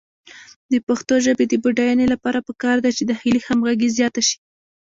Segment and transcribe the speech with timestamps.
[0.71, 4.37] د پښتو ژبې د بډاینې لپاره پکار ده چې داخلي همغږي زیاته شي.